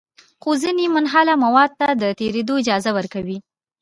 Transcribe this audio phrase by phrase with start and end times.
[0.41, 3.37] خو ځینې منحله موادو ته د تېرېدو اجازه ورکوي.